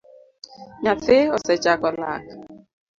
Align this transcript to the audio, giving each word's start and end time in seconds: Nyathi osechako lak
Nyathi 0.81 1.17
osechako 1.35 1.87
lak 1.99 2.23